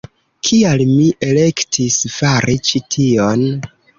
[0.47, 3.47] Kial mi elektis fari ĉi tion?